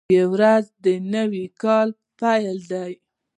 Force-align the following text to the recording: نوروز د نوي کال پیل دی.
نوروز 0.13 0.65
د 0.83 0.85
نوي 1.13 1.45
کال 1.63 1.89
پیل 2.19 2.57
دی. 2.71 2.91